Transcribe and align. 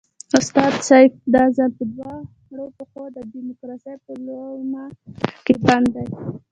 استاد 0.39 0.73
سیاف 0.87 1.11
دا 1.33 1.43
ځل 1.57 1.71
په 1.77 1.83
دواړو 1.91 2.65
پښو 2.77 3.03
د 3.15 3.17
ډیموکراسۍ 3.31 3.95
په 4.05 4.11
لومه 4.25 4.83
کې 5.45 5.53
بند 5.65 5.85
دی. 5.95 6.05